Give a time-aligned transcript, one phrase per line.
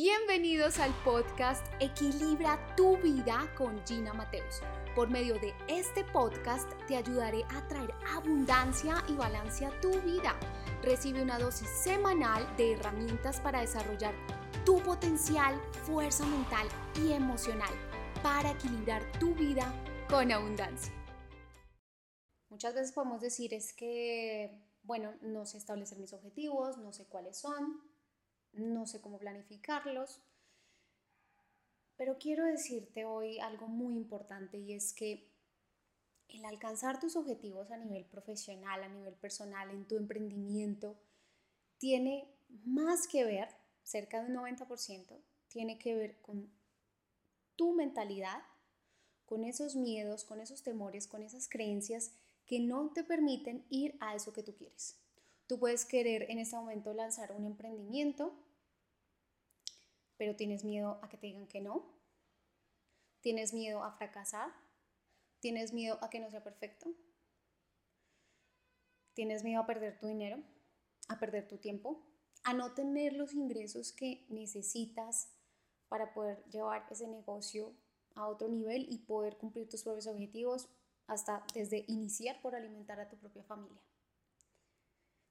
[0.00, 4.60] Bienvenidos al podcast Equilibra tu vida con Gina Mateus.
[4.94, 10.38] Por medio de este podcast te ayudaré a traer abundancia y balance a tu vida.
[10.84, 14.14] Recibe una dosis semanal de herramientas para desarrollar
[14.64, 16.68] tu potencial, fuerza mental
[17.02, 17.74] y emocional
[18.22, 19.74] para equilibrar tu vida
[20.08, 20.92] con abundancia.
[22.50, 27.36] Muchas veces podemos decir es que, bueno, no sé establecer mis objetivos, no sé cuáles
[27.40, 27.82] son,
[28.60, 30.20] no sé cómo planificarlos.
[31.96, 35.32] Pero quiero decirte hoy algo muy importante y es que
[36.28, 40.96] el alcanzar tus objetivos a nivel profesional, a nivel personal, en tu emprendimiento,
[41.78, 42.28] tiene
[42.64, 43.48] más que ver,
[43.82, 46.52] cerca de un 90%, tiene que ver con
[47.56, 48.42] tu mentalidad,
[49.24, 52.12] con esos miedos, con esos temores, con esas creencias
[52.46, 54.98] que no te permiten ir a eso que tú quieres.
[55.46, 58.32] Tú puedes querer en este momento lanzar un emprendimiento,
[60.18, 61.86] pero tienes miedo a que te digan que no.
[63.20, 64.52] Tienes miedo a fracasar.
[65.40, 66.92] Tienes miedo a que no sea perfecto.
[69.14, 70.42] Tienes miedo a perder tu dinero,
[71.08, 72.04] a perder tu tiempo,
[72.44, 75.30] a no tener los ingresos que necesitas
[75.88, 77.74] para poder llevar ese negocio
[78.14, 80.68] a otro nivel y poder cumplir tus propios objetivos
[81.06, 83.80] hasta desde iniciar por alimentar a tu propia familia.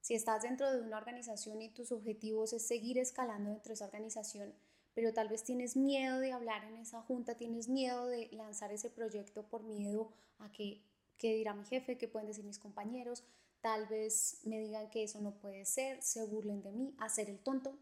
[0.02, 3.86] Si estás dentro de una organización y tus objetivos es seguir escalando dentro de esa
[3.86, 4.54] organización,
[4.98, 8.90] pero tal vez tienes miedo de hablar en esa junta, tienes miedo de lanzar ese
[8.90, 10.82] proyecto por miedo a que,
[11.20, 13.24] qué dirá mi jefe, qué pueden decir mis compañeros,
[13.62, 17.38] tal vez me digan que eso no puede ser, se burlen de mí, hacer el
[17.38, 17.78] tonto.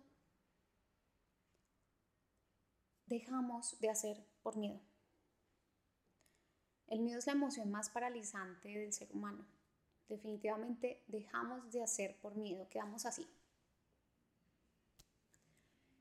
[3.05, 4.81] Dejamos de hacer por miedo.
[6.87, 9.45] El miedo es la emoción más paralizante del ser humano
[10.09, 13.25] definitivamente dejamos de hacer por miedo, quedamos así.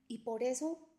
[0.08, 0.93] Y por eso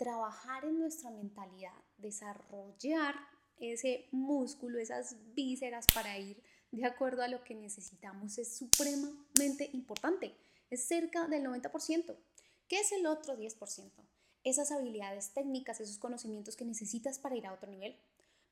[0.00, 3.14] trabajar en nuestra mentalidad, desarrollar
[3.58, 10.34] ese músculo, esas vísceras para ir de acuerdo a lo que necesitamos es supremamente importante.
[10.70, 12.16] Es cerca del 90%.
[12.66, 13.90] ¿Qué es el otro 10%?
[14.42, 18.00] Esas habilidades técnicas, esos conocimientos que necesitas para ir a otro nivel.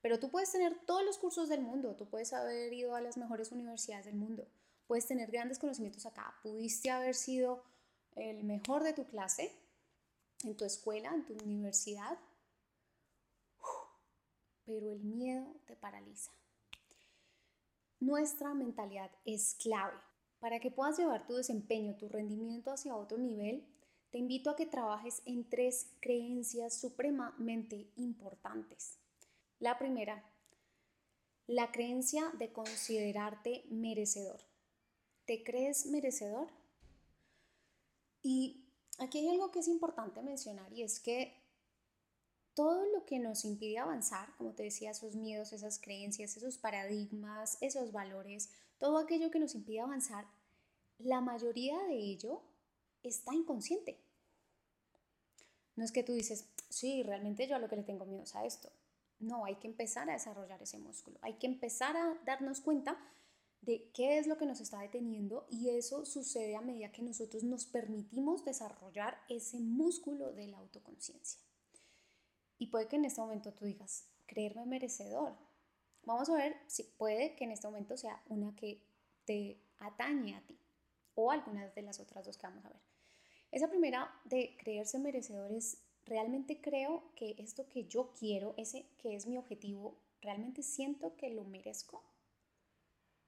[0.03, 3.17] Pero tú puedes tener todos los cursos del mundo, tú puedes haber ido a las
[3.17, 4.47] mejores universidades del mundo,
[4.87, 7.65] puedes tener grandes conocimientos acá, pudiste haber sido
[8.17, 9.57] el mejor de tu clase,
[10.45, 12.19] en tu escuela, en tu universidad,
[14.65, 16.31] pero el miedo te paraliza.
[18.01, 19.99] Nuestra mentalidad es clave.
[20.41, 23.67] Para que puedas llevar tu desempeño, tu rendimiento hacia otro nivel,
[24.11, 28.99] te invito a que trabajes en tres creencias supremamente importantes.
[29.59, 30.23] La primera,
[31.47, 34.41] la creencia de considerarte merecedor.
[35.25, 36.49] ¿Te crees merecedor?
[38.23, 38.68] Y
[38.99, 41.35] aquí hay algo que es importante mencionar y es que
[42.55, 47.57] todo lo que nos impide avanzar, como te decía, esos miedos, esas creencias, esos paradigmas,
[47.61, 50.27] esos valores, todo aquello que nos impide avanzar,
[50.99, 52.43] la mayoría de ello
[53.05, 54.01] está inconsciente.
[55.77, 58.35] No es que tú dices, sí, realmente yo a lo que le tengo miedo es
[58.35, 58.73] a esto.
[59.21, 62.99] No, hay que empezar a desarrollar ese músculo, hay que empezar a darnos cuenta
[63.63, 67.45] de qué es lo que nos está deteniendo y eso sucede a medida que nosotros
[67.45, 71.41] nos permitimos desarrollar ese músculo de la autoconciencia.
[72.59, 75.37] Y puede que en este momento tú digas, creerme merecedor.
[76.05, 78.83] Vamos a ver si puede que en este momento sea una que
[79.25, 80.59] te atañe a ti
[81.15, 82.81] o algunas de las otras dos que vamos a ver.
[83.51, 89.15] Esa primera de creerse merecedor es realmente creo que esto que yo quiero, ese que
[89.15, 92.03] es mi objetivo, realmente siento que lo merezco.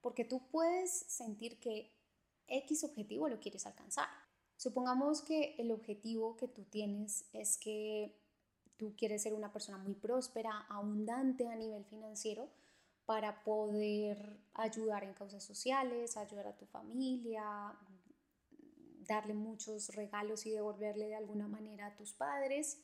[0.01, 1.93] Porque tú puedes sentir que
[2.47, 4.09] X objetivo lo quieres alcanzar.
[4.57, 8.15] Supongamos que el objetivo que tú tienes es que
[8.77, 12.49] tú quieres ser una persona muy próspera, abundante a nivel financiero
[13.07, 17.77] para poder ayudar en causas sociales, ayudar a tu familia,
[19.07, 22.81] darle muchos regalos y devolverle de alguna manera a tus padres.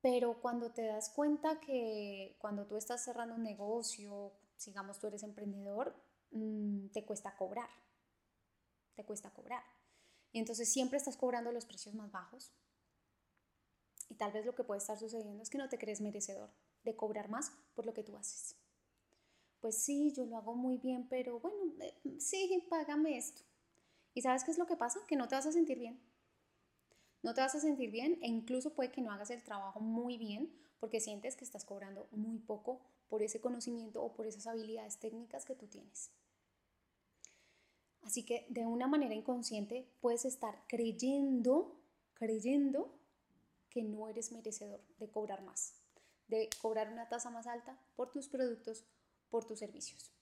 [0.00, 4.32] Pero cuando te das cuenta que cuando tú estás cerrando un negocio,
[4.64, 5.94] sigamos tú eres emprendedor,
[6.30, 7.68] mm, te cuesta cobrar.
[8.94, 9.62] Te cuesta cobrar.
[10.32, 12.52] Y entonces siempre estás cobrando los precios más bajos.
[14.08, 16.50] Y tal vez lo que puede estar sucediendo es que no te crees merecedor
[16.82, 18.56] de cobrar más por lo que tú haces.
[19.60, 23.42] Pues sí, yo lo hago muy bien, pero bueno, eh, sí, págame esto.
[24.12, 25.00] ¿Y sabes qué es lo que pasa?
[25.08, 26.00] Que no te vas a sentir bien.
[27.22, 30.18] No te vas a sentir bien e incluso puede que no hagas el trabajo muy
[30.18, 34.98] bien porque sientes que estás cobrando muy poco por ese conocimiento o por esas habilidades
[34.98, 36.10] técnicas que tú tienes.
[38.02, 41.80] Así que de una manera inconsciente puedes estar creyendo,
[42.14, 42.94] creyendo
[43.70, 45.74] que no eres merecedor de cobrar más,
[46.28, 48.84] de cobrar una tasa más alta por tus productos,
[49.30, 50.12] por tus servicios.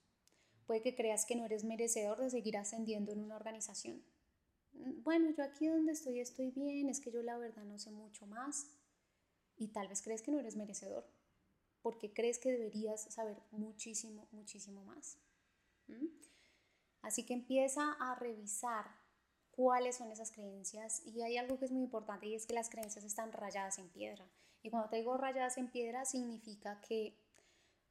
[0.65, 4.01] Puede que creas que no eres merecedor de seguir ascendiendo en una organización.
[4.71, 8.25] Bueno, yo aquí donde estoy estoy bien, es que yo la verdad no sé mucho
[8.25, 8.67] más.
[9.57, 11.05] Y tal vez crees que no eres merecedor,
[11.83, 15.19] porque crees que deberías saber muchísimo, muchísimo más.
[17.01, 18.85] Así que empieza a revisar
[19.51, 22.69] cuáles son esas creencias y hay algo que es muy importante y es que las
[22.69, 24.25] creencias están rayadas en piedra.
[24.63, 27.19] Y cuando te digo rayadas en piedra significa que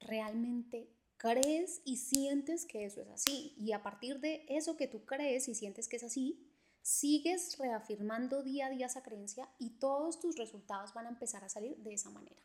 [0.00, 3.54] realmente crees y sientes que eso es así.
[3.58, 6.50] Y a partir de eso que tú crees y sientes que es así,
[6.80, 11.50] sigues reafirmando día a día esa creencia y todos tus resultados van a empezar a
[11.50, 12.42] salir de esa manera.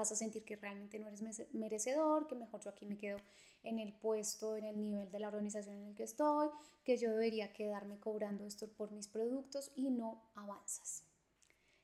[0.00, 3.18] Vas a sentir que realmente no eres merecedor, que mejor yo aquí me quedo
[3.62, 6.48] en el puesto, en el nivel de la organización en el que estoy,
[6.82, 11.04] que yo debería quedarme cobrando esto por mis productos y no avanzas.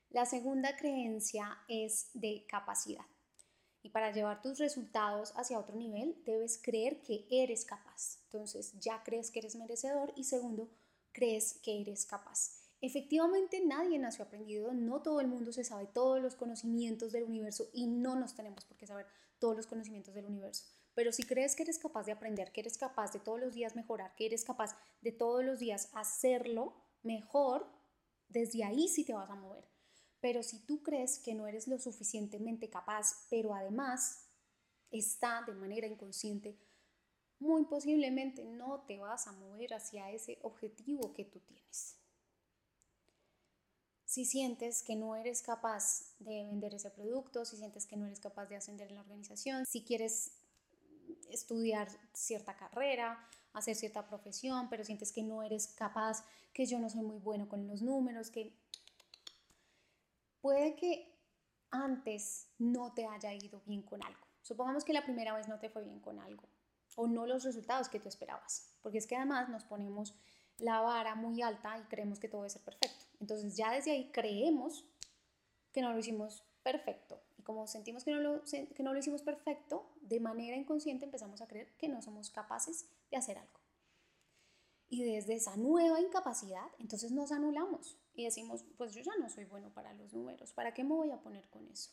[0.09, 3.05] La segunda creencia es de capacidad.
[3.83, 8.17] Y para llevar tus resultados hacia otro nivel, debes creer que eres capaz.
[8.23, 10.71] Entonces, ya crees que eres merecedor y segundo,
[11.11, 12.66] crees que eres capaz.
[12.79, 17.69] Efectivamente, nadie nació aprendido, no todo el mundo se sabe todos los conocimientos del universo
[17.73, 19.07] y no nos tenemos por qué saber
[19.39, 20.65] todos los conocimientos del universo.
[20.93, 23.75] Pero si crees que eres capaz de aprender, que eres capaz de todos los días
[23.75, 27.67] mejorar, que eres capaz de todos los días hacerlo mejor,
[28.29, 29.67] desde ahí sí te vas a mover.
[30.19, 34.27] Pero si tú crees que no eres lo suficientemente capaz, pero además
[34.91, 36.59] está de manera inconsciente,
[37.39, 42.06] muy posiblemente no te vas a mover hacia ese objetivo que tú tienes.
[44.17, 48.19] Si sientes que no eres capaz de vender ese producto, si sientes que no eres
[48.19, 50.31] capaz de ascender en la organización, si quieres
[51.29, 56.89] estudiar cierta carrera, hacer cierta profesión, pero sientes que no eres capaz, que yo no
[56.89, 58.51] soy muy bueno con los números, que
[60.41, 61.15] puede que
[61.69, 64.25] antes no te haya ido bien con algo.
[64.41, 66.49] Supongamos que la primera vez no te fue bien con algo
[66.95, 70.15] o no los resultados que tú esperabas, porque es que además nos ponemos
[70.57, 73.06] la vara muy alta y creemos que todo debe ser perfecto.
[73.19, 74.85] Entonces ya desde ahí creemos
[75.71, 77.23] que no lo hicimos perfecto.
[77.37, 81.41] Y como sentimos que no, lo, que no lo hicimos perfecto, de manera inconsciente empezamos
[81.41, 83.59] a creer que no somos capaces de hacer algo.
[84.89, 89.45] Y desde esa nueva incapacidad, entonces nos anulamos y decimos, pues yo ya no soy
[89.45, 91.91] bueno para los números, ¿para qué me voy a poner con eso?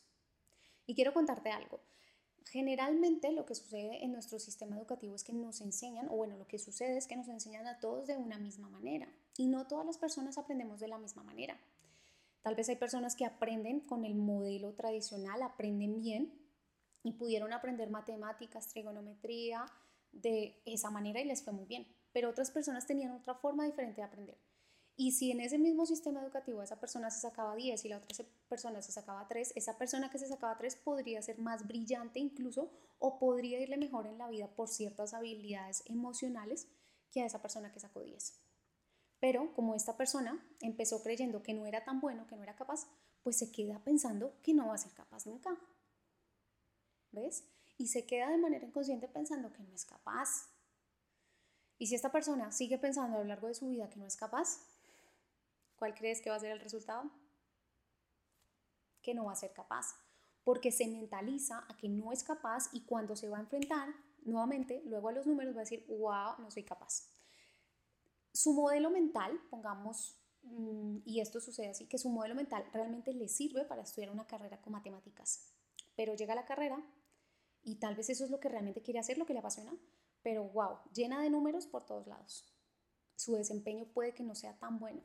[0.87, 1.81] Y quiero contarte algo.
[2.45, 6.47] Generalmente lo que sucede en nuestro sistema educativo es que nos enseñan, o bueno, lo
[6.47, 9.87] que sucede es que nos enseñan a todos de una misma manera y no todas
[9.87, 11.59] las personas aprendemos de la misma manera.
[12.43, 16.33] Tal vez hay personas que aprenden con el modelo tradicional, aprenden bien
[17.03, 19.65] y pudieron aprender matemáticas, trigonometría
[20.13, 24.01] de esa manera y les fue muy bien pero otras personas tenían otra forma diferente
[24.01, 24.39] de aprender.
[24.97, 28.25] Y si en ese mismo sistema educativo esa persona se sacaba 10 y la otra
[28.49, 32.71] persona se sacaba 3, esa persona que se sacaba 3 podría ser más brillante incluso
[33.01, 36.69] o podría irle mejor en la vida por ciertas habilidades emocionales
[37.11, 38.35] que a esa persona que sacó 10.
[39.19, 42.87] Pero como esta persona empezó creyendo que no era tan bueno, que no era capaz,
[43.23, 45.59] pues se queda pensando que no va a ser capaz nunca.
[47.11, 47.45] ¿Ves?
[47.79, 50.55] Y se queda de manera inconsciente pensando que no es capaz,
[51.79, 54.17] y si esta persona sigue pensando a lo largo de su vida que no es
[54.17, 54.61] capaz,
[55.77, 57.11] ¿cuál crees que va a ser el resultado?
[59.03, 59.95] Que no va a ser capaz,
[60.45, 63.89] porque se mentaliza a que no es capaz y cuando se va a enfrentar
[64.25, 67.09] nuevamente, luego a los números va a decir, wow, no soy capaz.
[68.33, 73.29] Su modelo mental, pongamos, mm, y esto sucede así, que su modelo mental realmente le
[73.29, 75.53] sirve para estudiar una carrera con matemáticas,
[75.95, 76.83] pero llega a la carrera
[77.63, 79.73] y tal vez eso es lo que realmente quiere hacer, lo que le apasiona,
[80.23, 82.45] pero wow, llena de números por todos lados.
[83.17, 85.03] Su desempeño puede que no sea tan bueno.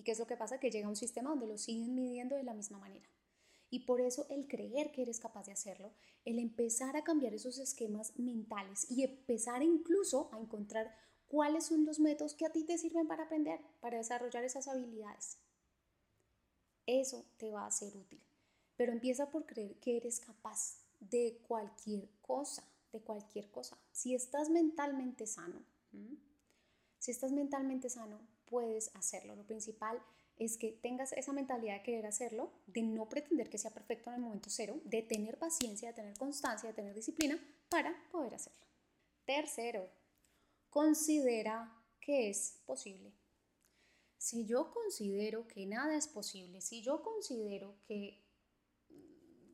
[0.00, 0.58] ¿Y qué es lo que pasa?
[0.58, 3.06] Que llega un sistema donde lo siguen midiendo de la misma manera.
[3.68, 5.92] Y por eso el creer que eres capaz de hacerlo,
[6.24, 10.96] el empezar a cambiar esos esquemas mentales y empezar incluso a encontrar
[11.28, 15.36] cuáles son los métodos que a ti te sirven para aprender, para desarrollar esas habilidades.
[16.86, 18.24] Eso te va a ser útil.
[18.78, 23.78] Pero empieza por creer que eres capaz de cualquier cosa de cualquier cosa.
[23.92, 25.62] Si estás mentalmente sano,
[26.98, 28.18] si estás mentalmente sano,
[28.50, 29.34] puedes hacerlo.
[29.36, 30.02] Lo principal
[30.36, 34.16] es que tengas esa mentalidad de querer hacerlo, de no pretender que sea perfecto en
[34.16, 37.38] el momento cero, de tener paciencia, de tener constancia, de tener disciplina
[37.68, 38.66] para poder hacerlo.
[39.24, 39.88] Tercero,
[40.68, 43.12] considera que es posible.
[44.16, 48.22] Si yo considero que nada es posible, si yo considero que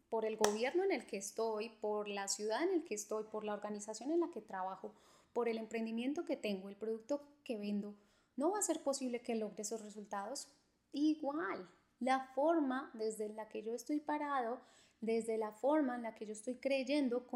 [0.08, 3.44] por el gobierno en el que estoy, por la ciudad en el que estoy, por
[3.44, 4.94] la organización en la que trabajo,
[5.32, 7.94] por el emprendimiento que tengo, el producto que vendo,
[8.36, 10.48] no va a ser posible que logre esos resultados.
[10.92, 14.60] Igual, La forma desde la que yo estoy parado,
[15.00, 17.26] desde la forma en la que yo estoy creyendo,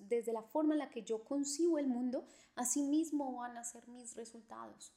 [0.00, 3.88] desde la forma en la que yo concibo el mundo, así mismo van a ser
[3.88, 4.92] mis resultados.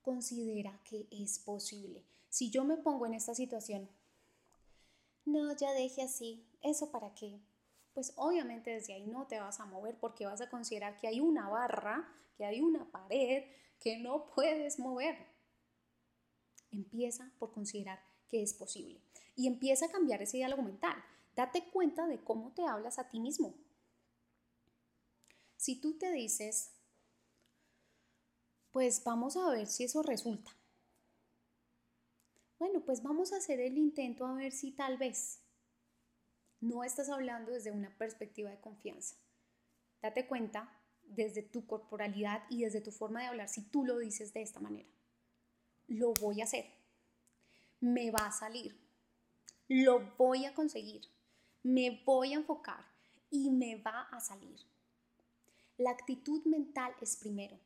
[0.00, 2.04] Considera que es posible.
[2.28, 3.88] Si yo me pongo en esta situación,
[5.24, 7.40] no, ya deje así, ¿eso para qué?
[7.94, 11.18] Pues obviamente desde ahí no te vas a mover porque vas a considerar que hay
[11.18, 13.44] una barra, que hay una pared
[13.80, 15.16] que no puedes mover.
[16.70, 19.00] Empieza por considerar que es posible
[19.34, 20.96] y empieza a cambiar ese diálogo mental.
[21.34, 23.54] Date cuenta de cómo te hablas a ti mismo.
[25.56, 26.72] Si tú te dices,
[28.70, 30.50] pues vamos a ver si eso resulta.
[32.58, 35.42] Bueno, pues vamos a hacer el intento a ver si tal vez
[36.60, 39.16] no estás hablando desde una perspectiva de confianza.
[40.00, 44.32] Date cuenta desde tu corporalidad y desde tu forma de hablar si tú lo dices
[44.32, 44.88] de esta manera.
[45.86, 46.66] Lo voy a hacer.
[47.80, 48.76] Me va a salir.
[49.68, 51.02] Lo voy a conseguir
[51.66, 52.86] me voy a enfocar
[53.28, 54.60] y me va a salir.
[55.76, 57.58] La actitud mental es primero.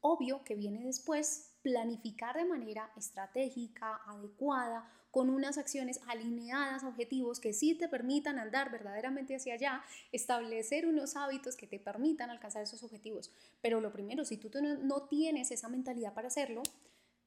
[0.00, 7.40] Obvio que viene después planificar de manera estratégica, adecuada, con unas acciones alineadas a objetivos
[7.40, 12.62] que sí te permitan andar verdaderamente hacia allá, establecer unos hábitos que te permitan alcanzar
[12.62, 13.32] esos objetivos.
[13.62, 16.62] Pero lo primero, si tú no tienes esa mentalidad para hacerlo,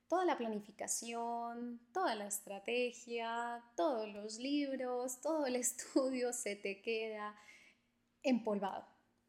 [0.07, 7.35] toda la planificación, toda la estrategia, todos los libros, todo el estudio se te queda
[8.21, 8.85] empolvado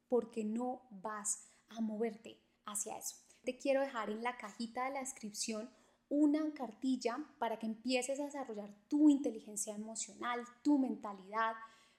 [0.09, 3.28] porque no vas a moverte hacia eso.
[3.49, 5.71] Te quiero dejar en la cajita de la descripción
[6.11, 11.55] una cartilla para que empieces a desarrollar tu inteligencia emocional, tu mentalidad,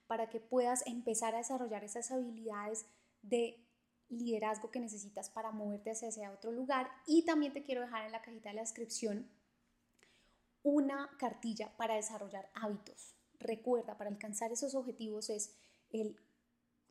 [0.05, 2.85] para que puedas empezar a desarrollar esas habilidades
[3.23, 3.65] de
[4.09, 6.87] liderazgo que necesitas para moverte hacia ese otro lugar.
[7.07, 9.27] Y también te quiero dejar en la cajita de la descripción
[10.61, 13.15] una cartilla para desarrollar hábitos.
[13.39, 15.55] Recuerda, para alcanzar esos objetivos es
[15.89, 16.15] el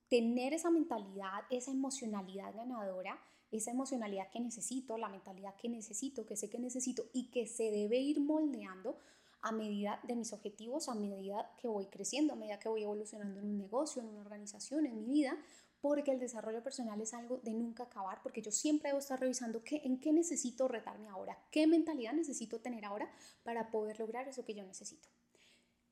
[0.08, 6.36] tener esa mentalidad, esa emocionalidad ganadora, esa emocionalidad que necesito, la mentalidad que necesito, que
[6.36, 8.98] sé que necesito y que se debe ir moldeando
[9.40, 13.40] a medida de mis objetivos, a medida que voy creciendo, a medida que voy evolucionando
[13.40, 15.36] en un negocio, en una organización, en mi vida,
[15.80, 19.62] porque el desarrollo personal es algo de nunca acabar, porque yo siempre debo estar revisando
[19.62, 23.08] qué, en qué necesito retarme ahora, qué mentalidad necesito tener ahora
[23.44, 25.08] para poder lograr eso que yo necesito.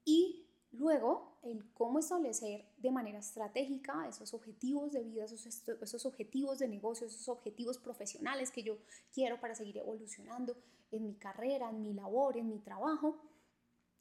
[0.04, 0.45] Y
[0.78, 6.68] luego, el cómo establecer de manera estratégica esos objetivos de vida, esos, esos objetivos de
[6.68, 8.78] negocio, esos objetivos profesionales que yo
[9.12, 10.56] quiero para seguir evolucionando
[10.90, 13.20] en mi carrera, en mi labor, en mi trabajo.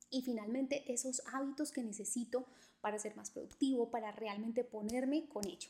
[0.09, 2.45] Y finalmente, esos hábitos que necesito
[2.81, 5.69] para ser más productivo, para realmente ponerme con ello.